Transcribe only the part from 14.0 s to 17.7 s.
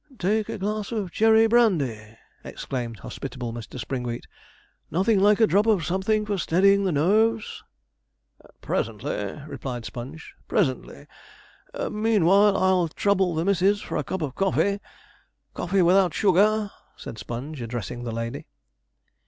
cup of coffee. Coffee without sugar,' said Sponge,